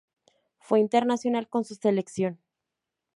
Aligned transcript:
Fue 0.57 0.79
internacional 0.79 1.47
con 1.47 1.63
su 1.63 1.75
selección. 1.75 2.39